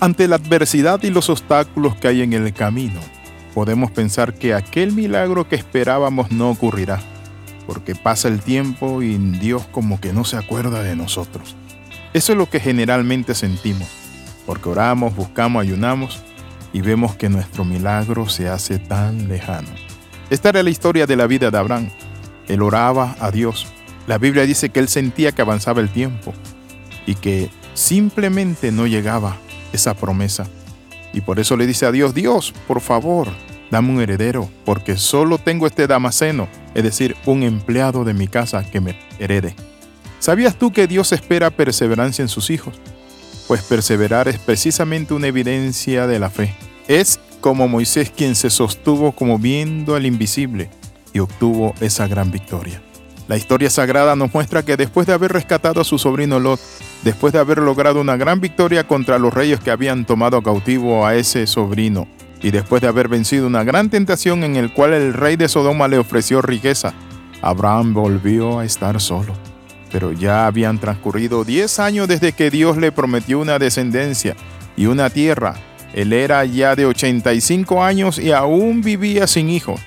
Ante 0.00 0.28
la 0.28 0.36
adversidad 0.36 1.02
y 1.02 1.10
los 1.10 1.28
obstáculos 1.28 1.96
que 1.96 2.06
hay 2.06 2.22
en 2.22 2.32
el 2.32 2.52
camino, 2.52 3.00
podemos 3.52 3.90
pensar 3.90 4.34
que 4.34 4.54
aquel 4.54 4.92
milagro 4.92 5.48
que 5.48 5.56
esperábamos 5.56 6.30
no 6.30 6.50
ocurrirá, 6.50 7.00
porque 7.66 7.96
pasa 7.96 8.28
el 8.28 8.40
tiempo 8.40 9.02
y 9.02 9.16
Dios 9.16 9.66
como 9.72 10.00
que 10.00 10.12
no 10.12 10.22
se 10.22 10.36
acuerda 10.36 10.84
de 10.84 10.94
nosotros. 10.94 11.56
Eso 12.12 12.30
es 12.30 12.38
lo 12.38 12.48
que 12.48 12.60
generalmente 12.60 13.34
sentimos, 13.34 13.88
porque 14.46 14.68
oramos, 14.68 15.16
buscamos, 15.16 15.62
ayunamos 15.62 16.22
y 16.72 16.80
vemos 16.80 17.16
que 17.16 17.28
nuestro 17.28 17.64
milagro 17.64 18.28
se 18.28 18.48
hace 18.48 18.78
tan 18.78 19.26
lejano. 19.26 19.68
Esta 20.30 20.50
era 20.50 20.62
la 20.62 20.70
historia 20.70 21.06
de 21.08 21.16
la 21.16 21.26
vida 21.26 21.50
de 21.50 21.58
Abraham. 21.58 21.90
Él 22.46 22.62
oraba 22.62 23.16
a 23.18 23.32
Dios. 23.32 23.66
La 24.06 24.18
Biblia 24.18 24.46
dice 24.46 24.68
que 24.68 24.78
él 24.78 24.86
sentía 24.86 25.32
que 25.32 25.42
avanzaba 25.42 25.80
el 25.80 25.88
tiempo 25.88 26.34
y 27.04 27.16
que 27.16 27.50
simplemente 27.74 28.70
no 28.70 28.86
llegaba 28.86 29.36
esa 29.72 29.94
promesa. 29.94 30.46
Y 31.12 31.20
por 31.20 31.38
eso 31.40 31.56
le 31.56 31.66
dice 31.66 31.86
a 31.86 31.92
Dios, 31.92 32.14
Dios, 32.14 32.52
por 32.66 32.80
favor, 32.80 33.28
dame 33.70 33.90
un 33.90 34.00
heredero, 34.00 34.48
porque 34.64 34.96
solo 34.96 35.38
tengo 35.38 35.66
este 35.66 35.86
damaseno, 35.86 36.48
es 36.74 36.82
decir, 36.82 37.16
un 37.26 37.42
empleado 37.42 38.04
de 38.04 38.14
mi 38.14 38.28
casa 38.28 38.62
que 38.62 38.80
me 38.80 38.98
herede. 39.18 39.54
¿Sabías 40.18 40.56
tú 40.56 40.72
que 40.72 40.86
Dios 40.86 41.12
espera 41.12 41.50
perseverancia 41.50 42.22
en 42.22 42.28
sus 42.28 42.50
hijos? 42.50 42.74
Pues 43.46 43.62
perseverar 43.62 44.28
es 44.28 44.38
precisamente 44.38 45.14
una 45.14 45.28
evidencia 45.28 46.06
de 46.06 46.18
la 46.18 46.28
fe. 46.28 46.54
Es 46.88 47.20
como 47.40 47.68
Moisés 47.68 48.10
quien 48.14 48.34
se 48.34 48.50
sostuvo 48.50 49.12
como 49.12 49.38
viendo 49.38 49.94
al 49.94 50.06
invisible 50.06 50.70
y 51.12 51.20
obtuvo 51.20 51.74
esa 51.80 52.06
gran 52.08 52.30
victoria. 52.30 52.82
La 53.28 53.36
historia 53.36 53.70
sagrada 53.70 54.16
nos 54.16 54.32
muestra 54.32 54.64
que 54.64 54.76
después 54.76 55.06
de 55.06 55.12
haber 55.12 55.32
rescatado 55.32 55.80
a 55.80 55.84
su 55.84 55.98
sobrino 55.98 56.40
Lot, 56.40 56.60
después 57.02 57.32
de 57.32 57.38
haber 57.38 57.58
logrado 57.58 58.00
una 58.00 58.16
gran 58.16 58.40
victoria 58.40 58.86
contra 58.86 59.18
los 59.18 59.32
reyes 59.32 59.60
que 59.60 59.70
habían 59.70 60.04
tomado 60.04 60.42
cautivo 60.42 61.06
a 61.06 61.14
ese 61.14 61.46
sobrino, 61.46 62.08
y 62.42 62.50
después 62.50 62.82
de 62.82 62.88
haber 62.88 63.08
vencido 63.08 63.46
una 63.46 63.64
gran 63.64 63.90
tentación 63.90 64.44
en 64.44 64.56
el 64.56 64.72
cual 64.72 64.92
el 64.92 65.12
rey 65.12 65.36
de 65.36 65.48
Sodoma 65.48 65.88
le 65.88 65.98
ofreció 65.98 66.42
riqueza, 66.42 66.94
Abraham 67.42 67.94
volvió 67.94 68.58
a 68.58 68.64
estar 68.64 69.00
solo. 69.00 69.34
Pero 69.90 70.12
ya 70.12 70.46
habían 70.46 70.78
transcurrido 70.78 71.44
10 71.44 71.78
años 71.78 72.08
desde 72.08 72.32
que 72.32 72.50
Dios 72.50 72.76
le 72.76 72.92
prometió 72.92 73.38
una 73.38 73.58
descendencia 73.58 74.36
y 74.76 74.86
una 74.86 75.10
tierra. 75.10 75.54
Él 75.94 76.12
era 76.12 76.44
ya 76.44 76.76
de 76.76 76.86
85 76.86 77.82
años 77.82 78.18
y 78.18 78.32
aún 78.32 78.82
vivía 78.82 79.26
sin 79.26 79.48
hijos 79.48 79.80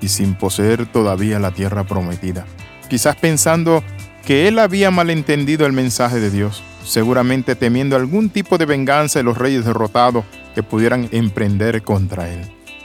y 0.00 0.08
sin 0.08 0.34
poseer 0.34 0.86
todavía 0.86 1.38
la 1.38 1.50
tierra 1.50 1.84
prometida. 1.84 2.44
Quizás 2.88 3.16
pensando 3.16 3.82
que 4.24 4.48
él 4.48 4.58
había 4.58 4.90
malentendido 4.90 5.66
el 5.66 5.72
mensaje 5.72 6.20
de 6.20 6.30
Dios, 6.30 6.62
seguramente 6.84 7.56
temiendo 7.56 7.96
algún 7.96 8.30
tipo 8.30 8.58
de 8.58 8.66
venganza 8.66 9.18
de 9.18 9.24
los 9.24 9.38
reyes 9.38 9.64
derrotados 9.64 10.24
que 10.54 10.62
pudieran 10.62 11.08
emprender 11.12 11.82
contra 11.82 12.28
él. 12.28 12.40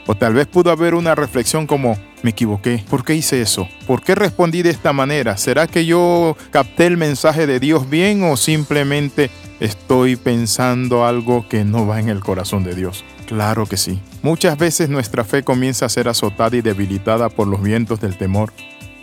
O 0.06 0.14
tal 0.14 0.34
vez 0.34 0.46
pudo 0.46 0.70
haber 0.70 0.94
una 0.94 1.14
reflexión 1.14 1.66
como, 1.66 1.98
me 2.22 2.30
equivoqué, 2.30 2.82
¿por 2.88 3.04
qué 3.04 3.14
hice 3.14 3.42
eso? 3.42 3.68
¿Por 3.86 4.02
qué 4.02 4.14
respondí 4.14 4.62
de 4.62 4.70
esta 4.70 4.92
manera? 4.94 5.36
¿Será 5.36 5.66
que 5.66 5.84
yo 5.84 6.36
capté 6.50 6.86
el 6.86 6.96
mensaje 6.96 7.46
de 7.46 7.60
Dios 7.60 7.90
bien 7.90 8.22
o 8.24 8.36
simplemente 8.38 9.30
estoy 9.60 10.16
pensando 10.16 11.04
algo 11.04 11.46
que 11.46 11.64
no 11.64 11.86
va 11.86 12.00
en 12.00 12.08
el 12.08 12.20
corazón 12.20 12.64
de 12.64 12.74
Dios? 12.74 13.04
Claro 13.26 13.66
que 13.66 13.76
sí. 13.76 14.00
Muchas 14.22 14.56
veces 14.56 14.88
nuestra 14.88 15.24
fe 15.24 15.42
comienza 15.42 15.84
a 15.84 15.90
ser 15.90 16.08
azotada 16.08 16.56
y 16.56 16.62
debilitada 16.62 17.28
por 17.28 17.46
los 17.46 17.62
vientos 17.62 18.00
del 18.00 18.16
temor, 18.16 18.50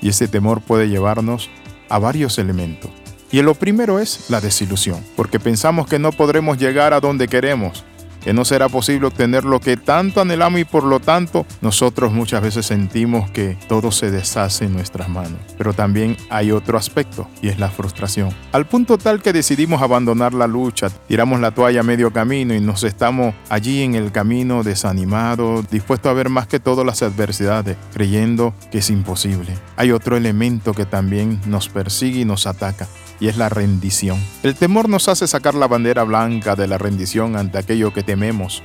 y 0.02 0.10
ese 0.10 0.28
temor 0.28 0.62
puede 0.62 0.90
llevarnos 0.90 1.52
a 1.90 2.00
varios 2.00 2.38
elementos. 2.38 2.92
Y 3.32 3.42
lo 3.42 3.56
primero 3.56 4.00
es 4.00 4.30
la 4.30 4.40
desilusión, 4.40 5.04
porque 5.16 5.40
pensamos 5.40 5.88
que 5.88 6.00
no 6.00 6.12
podremos 6.12 6.58
llegar 6.58 6.94
a 6.94 7.00
donde 7.00 7.28
queremos, 7.28 7.84
que 8.26 8.34
no 8.34 8.44
será 8.44 8.70
posible 8.70 9.06
obtener 9.06 9.46
lo 9.46 9.60
que 9.60 9.78
tanto 9.78 10.20
anhelamos 10.20 10.60
y 10.60 10.66
por 10.66 10.84
lo 10.84 11.00
tanto 11.00 11.46
nosotros 11.62 12.12
muchas 12.12 12.42
veces 12.42 12.66
sentimos 12.66 13.30
que 13.30 13.56
todo 13.70 13.92
se 13.92 14.10
deshace 14.10 14.66
en 14.66 14.74
nuestras 14.74 15.10
manos. 15.10 15.40
Pero 15.60 15.74
también 15.74 16.18
hay 16.32 16.52
otro 16.52 16.80
aspecto 16.80 17.28
y 17.44 17.50
es 17.50 17.60
la 17.60 17.70
frustración. 17.70 18.32
Al 18.52 18.66
punto 18.66 18.98
tal 18.98 19.22
que 19.22 19.32
decidimos 19.32 19.84
abandonar 19.84 20.34
la 20.34 20.48
lucha, 20.48 20.90
tiramos 21.08 21.40
la 21.40 21.52
toalla 21.52 21.82
a 21.82 21.84
medio 21.84 22.12
camino 22.12 22.56
y 22.56 22.60
nos 22.60 22.84
estamos 22.84 23.36
allí 23.50 23.84
en 23.84 23.94
el 23.94 24.12
camino 24.12 24.64
desanimados, 24.64 25.70
dispuestos 25.70 26.10
a 26.10 26.14
ver 26.14 26.30
más 26.30 26.48
que 26.48 26.60
todo 26.60 26.84
las 26.84 27.04
adversidades, 27.04 27.78
creyendo 27.94 28.56
que 28.72 28.80
es 28.80 28.90
imposible. 28.90 29.54
Hay 29.78 29.92
otro 29.92 30.18
elemento 30.18 30.74
que 30.74 30.88
también 30.88 31.40
nos 31.46 31.70
persigue 31.70 32.22
y 32.22 32.26
nos 32.26 32.48
ataca 32.48 32.88
y 33.20 33.28
es 33.28 33.38
la 33.38 33.50
rendición. 33.50 34.20
El 34.44 34.56
temor 34.56 34.90
nos 34.90 35.08
hace 35.08 35.28
sacar 35.28 35.56
la 35.56 35.68
bandera 35.68 36.04
blanca 36.04 36.56
de 36.56 36.68
la 36.68 36.78
rendición 36.78 37.36
ante 37.36 37.58
aquello 37.58 37.94
que 37.94 38.04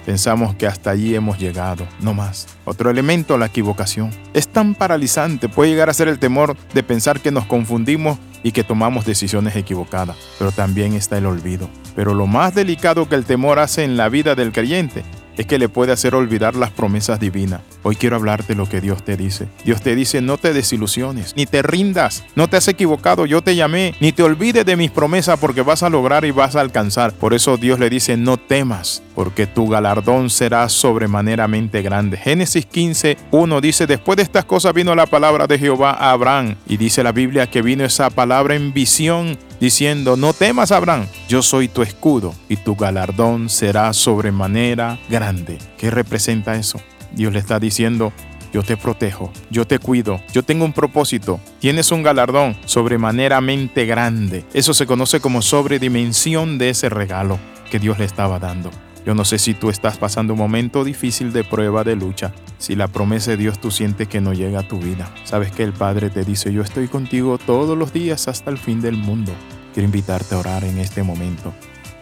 Pensamos 0.07 0.55
que 0.55 0.67
hasta 0.67 0.91
allí 0.91 1.15
hemos 1.15 1.39
llegado, 1.39 1.87
no 2.01 2.15
más. 2.15 2.47
Otro 2.65 2.91
elemento, 2.91 3.37
la 3.37 3.47
equivocación. 3.47 4.11
Es 4.33 4.49
tan 4.49 4.75
paralizante, 4.75 5.49
puede 5.49 5.71
llegar 5.71 5.91
a 5.91 5.95
ser 5.95 6.09
el 6.09 6.19
temor 6.19 6.57
de 6.73 6.83
pensar 6.83 7.21
que 7.21 7.31
nos 7.31 7.47
confundimos 7.47 8.19
y 8.43 8.53
que 8.53 8.65
tomamos 8.65 9.05
decisiones 9.05 9.57
equivocadas, 9.57 10.17
pero 10.39 10.53
también 10.53 10.95
está 10.95 11.19
el 11.19 11.27
olvido. 11.27 11.69
Pero 11.95 12.15
lo 12.15 12.27
más 12.27 12.55
delicado 12.55 13.09
que 13.09 13.17
el 13.17 13.25
temor 13.25 13.59
hace 13.59 13.85
en 13.85 13.97
la 13.97 14.09
vida 14.09 14.35
del 14.35 14.53
creyente 14.53 15.03
es 15.37 15.47
que 15.47 15.59
le 15.59 15.69
puede 15.69 15.93
hacer 15.93 16.15
olvidar 16.15 16.55
las 16.55 16.71
promesas 16.71 17.21
divinas. 17.21 17.61
Hoy 17.83 17.97
quiero 17.97 18.17
hablarte 18.17 18.55
lo 18.55 18.69
que 18.69 18.81
Dios 18.81 19.03
te 19.03 19.17
dice. 19.17 19.49
Dios 19.65 19.81
te 19.81 19.95
dice, 19.95 20.21
no 20.21 20.37
te 20.37 20.53
desilusiones, 20.53 21.35
ni 21.37 21.47
te 21.47 21.63
rindas, 21.63 22.25
no 22.35 22.49
te 22.49 22.57
has 22.57 22.69
equivocado, 22.69 23.25
yo 23.27 23.43
te 23.43 23.57
llamé, 23.57 23.95
ni 24.01 24.13
te 24.13 24.23
olvides 24.23 24.67
de 24.67 24.77
mis 24.77 24.91
promesas 24.91 25.39
porque 25.39 25.63
vas 25.63 25.83
a 25.83 25.89
lograr 25.89 26.25
y 26.25 26.31
vas 26.31 26.57
a 26.57 26.61
alcanzar. 26.61 27.13
Por 27.13 27.33
eso 27.33 27.57
Dios 27.57 27.79
le 27.79 27.89
dice, 27.89 28.17
no 28.17 28.37
temas, 28.37 29.03
porque 29.15 29.47
tu 29.47 29.69
galardón 29.69 30.31
será 30.31 30.69
sobremaneramente 30.69 31.83
grande. 31.83 32.17
Génesis 32.17 32.67
15, 32.67 33.17
1 33.31 33.61
dice, 33.61 33.87
después 33.87 34.17
de 34.17 34.23
estas 34.23 34.45
cosas 34.45 34.75
vino 34.75 34.95
la 34.95 35.07
palabra 35.07 35.47
de 35.47 35.59
Jehová 35.59 35.93
a 35.93 36.13
Abraham, 36.13 36.57
y 36.67 36.77
dice 36.77 37.03
la 37.03 37.13
Biblia 37.13 37.49
que 37.49 37.63
vino 37.63 37.85
esa 37.85 38.11
palabra 38.11 38.55
en 38.55 38.73
visión 38.73 39.39
diciendo, 39.61 40.17
no 40.17 40.33
temas, 40.33 40.73
Abraham, 40.73 41.07
yo 41.29 41.43
soy 41.43 41.69
tu 41.69 41.83
escudo 41.83 42.35
y 42.49 42.57
tu 42.57 42.75
galardón 42.75 43.49
será 43.49 43.93
sobremanera 43.93 44.99
grande. 45.09 45.59
¿Qué 45.79 45.91
representa 45.91 46.57
eso? 46.57 46.81
Dios 47.13 47.33
le 47.33 47.39
está 47.39 47.61
diciendo, 47.61 48.13
yo 48.53 48.63
te 48.63 48.77
protejo, 48.77 49.33
yo 49.51 49.67
te 49.67 49.79
cuido, 49.79 50.21
yo 50.33 50.43
tengo 50.43 50.65
un 50.65 50.73
propósito, 50.73 51.41
tienes 51.61 51.93
un 51.93 52.03
galardón 52.03 52.57
sobremaneramente 52.65 53.87
grande. 53.87 54.45
Eso 54.55 54.75
se 54.75 54.87
conoce 54.87 55.21
como 55.21 55.43
sobredimensión 55.43 56.59
de 56.59 56.71
ese 56.71 56.89
regalo 56.89 57.39
que 57.71 57.79
Dios 57.79 57.99
le 57.99 58.07
estaba 58.07 58.39
dando. 58.39 58.71
Yo 59.07 59.15
no 59.15 59.25
sé 59.25 59.39
si 59.39 59.55
tú 59.55 59.71
estás 59.71 59.97
pasando 59.97 60.35
un 60.35 60.39
momento 60.39 60.85
difícil 60.85 61.33
de 61.33 61.45
prueba, 61.45 61.85
de 61.85 61.97
lucha, 61.97 62.33
si 62.59 62.77
la 62.77 62.89
promesa 62.89 63.31
de 63.31 63.39
Dios 63.39 63.59
tú 63.59 63.71
sientes 63.71 64.09
que 64.09 64.21
no 64.21 64.35
llega 64.35 64.61
a 64.61 64.69
tu 64.69 64.79
vida. 64.79 65.13
Sabes 65.25 65.53
que 65.53 65.63
el 65.63 65.73
Padre 65.73 66.11
te 66.11 66.25
dice, 66.25 66.53
yo 66.53 66.63
estoy 66.63 66.89
contigo 66.89 67.39
todos 67.39 67.77
los 67.77 67.93
días 67.93 68.29
hasta 68.29 68.51
el 68.51 68.59
fin 68.59 68.81
del 68.81 68.97
mundo. 68.97 69.33
Quiero 69.73 69.87
invitarte 69.87 70.35
a 70.35 70.39
orar 70.39 70.65
en 70.65 70.79
este 70.79 71.03
momento. 71.03 71.55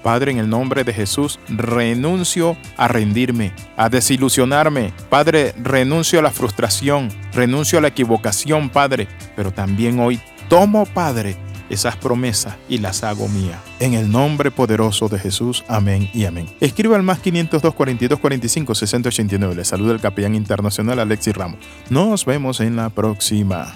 Padre, 0.02 0.32
en 0.32 0.38
el 0.38 0.48
nombre 0.48 0.84
de 0.84 0.94
Jesús, 0.94 1.38
renuncio 1.48 2.56
a 2.76 2.88
rendirme, 2.88 3.52
a 3.76 3.88
desilusionarme. 3.88 4.92
Padre, 5.10 5.54
renuncio 5.62 6.20
a 6.20 6.22
la 6.22 6.30
frustración, 6.30 7.08
renuncio 7.32 7.78
a 7.78 7.82
la 7.82 7.88
equivocación, 7.88 8.70
Padre. 8.70 9.08
Pero 9.36 9.52
también 9.52 10.00
hoy 10.00 10.20
tomo, 10.48 10.86
Padre, 10.86 11.36
esas 11.70 11.96
promesas 11.96 12.56
y 12.68 12.78
las 12.78 13.04
hago 13.04 13.28
mía. 13.28 13.60
En 13.80 13.94
el 13.94 14.10
nombre 14.10 14.50
poderoso 14.50 15.08
de 15.08 15.18
Jesús, 15.18 15.64
amén 15.68 16.10
y 16.12 16.24
amén. 16.24 16.48
Escriba 16.60 16.96
al 16.96 17.02
más 17.02 17.18
502 17.20 17.74
42 17.74 18.18
45 18.18 18.74
60 18.74 19.08
89. 19.08 19.54
Le 19.54 19.64
saluda 19.64 19.92
el 19.92 20.00
capellán 20.00 20.34
internacional 20.34 20.98
Alexis 20.98 21.36
Ramos. 21.36 21.58
Nos 21.90 22.24
vemos 22.24 22.60
en 22.60 22.76
la 22.76 22.90
próxima. 22.90 23.74